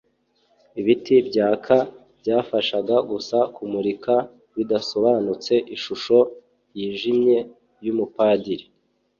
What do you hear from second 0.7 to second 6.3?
ibiti byaka byafashaga gusa kumurika bidasobanutse ishusho